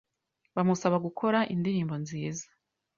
bamusaba 0.55 0.97
gukora 1.05 1.39
indirimbo 1.53 1.95
nziza 2.03 2.45